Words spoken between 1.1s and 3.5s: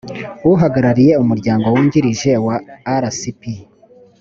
umuryango wungirije wa rcp